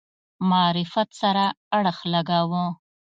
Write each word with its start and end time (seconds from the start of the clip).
معرفت 0.49 1.09
سره 1.21 1.45
اړخ 1.77 1.97
لګاوه. 2.13 2.65